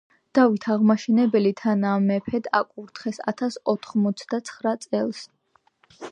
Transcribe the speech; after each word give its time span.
დავით 0.37 0.63
აღმაშენებელი 0.75 1.49
თანამეფედ 1.59 2.49
აკურთხეს 2.59 3.19
ათას 3.33 3.59
ოთხმოცდაცხრა 3.73 4.73
წელს. 4.87 5.21